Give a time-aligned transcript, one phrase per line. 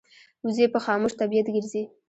[0.45, 1.83] وزې په خاموش طبیعت ګرځي